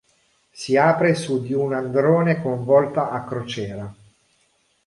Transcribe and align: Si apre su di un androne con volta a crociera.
Si 0.49 0.75
apre 0.77 1.13
su 1.13 1.41
di 1.43 1.53
un 1.53 1.73
androne 1.75 2.41
con 2.41 2.63
volta 2.63 3.11
a 3.11 3.23
crociera. 3.23 3.95